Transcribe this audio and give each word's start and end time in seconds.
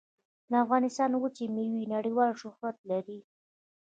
د 0.49 0.51
افغانستان 0.63 1.11
وچې 1.15 1.45
میوې 1.55 1.83
نړیوال 1.95 2.31
شهرت 2.41 2.77
لري 2.89 3.19